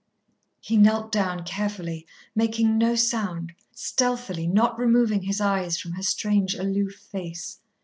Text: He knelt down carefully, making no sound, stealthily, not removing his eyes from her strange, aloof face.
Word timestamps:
He 0.59 0.77
knelt 0.77 1.11
down 1.11 1.43
carefully, 1.43 2.07
making 2.33 2.75
no 2.79 2.95
sound, 2.95 3.53
stealthily, 3.71 4.47
not 4.47 4.79
removing 4.79 5.21
his 5.21 5.39
eyes 5.39 5.77
from 5.77 5.91
her 5.91 6.01
strange, 6.01 6.55
aloof 6.55 6.95
face. 6.95 7.59